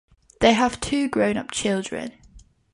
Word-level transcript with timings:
They 0.39 0.53
have 0.53 0.79
two 0.79 1.07
grown-up 1.09 1.51
children. 1.51 2.13